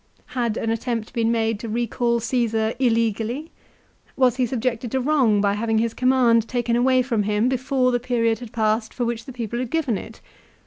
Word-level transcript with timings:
Had 0.33 0.57
an 0.57 0.71
attempt 0.71 1.13
been 1.13 1.31
made 1.31 1.59
to 1.59 1.69
recall 1.69 2.19
Caesar 2.19 2.73
illegally? 2.79 3.51
Was 4.17 4.37
he 4.37 4.47
subjected 4.47 4.89
to 4.93 4.99
wrong 4.99 5.41
by 5.41 5.53
having 5.53 5.77
his 5.77 5.93
command 5.93 6.47
taken 6.47 6.75
away 6.75 7.03
from 7.03 7.21
him 7.21 7.47
before 7.47 7.91
the 7.91 7.99
period 7.99 8.39
had 8.39 8.51
passed 8.51 8.95
for 8.95 9.05
which 9.05 9.25
the 9.25 9.31
people 9.33 9.59
had 9.59 9.69
given 9.69 9.99
it 9.99 10.19